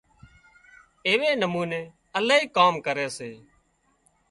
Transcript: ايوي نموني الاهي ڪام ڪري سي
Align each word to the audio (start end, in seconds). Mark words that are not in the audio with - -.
ايوي 1.07 1.31
نموني 1.41 1.81
الاهي 2.17 2.45
ڪام 2.55 2.73
ڪري 2.85 3.07
سي 3.17 3.31